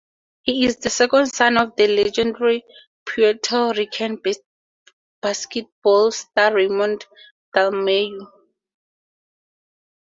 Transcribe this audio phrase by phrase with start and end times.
[0.41, 2.63] He is the second son of the legendary
[3.05, 4.19] Puerto Rican
[5.21, 7.05] basketball star Raymond
[7.55, 8.31] Dalmau.